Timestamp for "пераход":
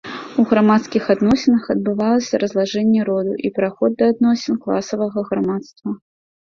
3.61-3.91